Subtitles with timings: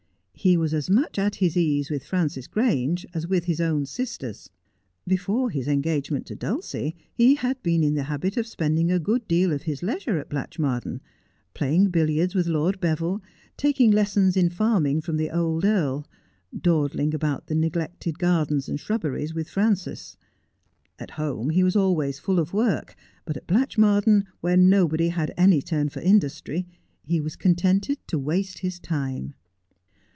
[0.33, 4.49] He was as much at his ease with Frances Grange as with his own sisters.
[5.05, 9.27] Before his engagement to Dulcie he had been in the habit of spending a good
[9.27, 10.99] deal of his leisure at Blatchmardean,
[11.53, 13.21] playing billiards with Lord Beville,
[13.55, 16.07] taking les sons in farming from the old earl,
[16.59, 20.17] dawdling about the neglected gardens and shrubberies with Frances.
[20.97, 22.95] At home he was always full of work,
[23.25, 26.65] but at Blatchmardean, where nobody had any turn for industry,
[27.05, 29.35] he was contented to waste his time.